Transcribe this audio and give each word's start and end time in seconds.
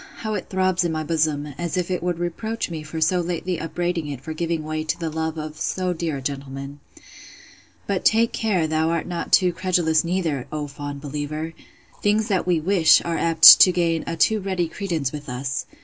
how 0.15 0.33
it 0.33 0.49
throbs 0.49 0.83
in 0.83 0.91
my 0.91 1.03
bosom, 1.03 1.53
as 1.59 1.77
if 1.77 1.91
it 1.91 2.01
would 2.01 2.17
reproach 2.17 2.71
me 2.71 2.81
for 2.81 2.99
so 2.99 3.19
lately 3.21 3.59
upbraiding 3.59 4.07
it 4.07 4.19
for 4.19 4.33
giving 4.33 4.63
way 4.63 4.83
to 4.83 4.99
the 4.99 5.11
love 5.11 5.37
of 5.37 5.59
so 5.61 5.93
dear 5.93 6.17
a 6.17 6.21
gentleman!—But 6.23 8.03
take 8.03 8.33
care 8.33 8.65
thou 8.65 8.89
art 8.89 9.05
not 9.05 9.31
too 9.31 9.53
credulous 9.53 10.03
neither, 10.03 10.47
O 10.51 10.65
fond 10.65 11.01
believer! 11.01 11.53
Things 12.01 12.29
that 12.29 12.47
we 12.47 12.59
wish, 12.59 12.99
are 13.05 13.15
apt 13.19 13.59
to 13.61 13.71
gain 13.71 14.03
a 14.07 14.17
too 14.17 14.39
ready 14.39 14.67
credence 14.67 15.11
with 15.11 15.29
us. 15.29 15.67